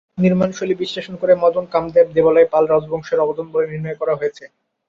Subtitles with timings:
[0.17, 4.43] নির্মাণ শৈলী বিশ্লেষণ করে মদন কামদেব দেবালয় পাল রাজবংশ-এর অবদান বলে নির্ণয় করা হয়েছে।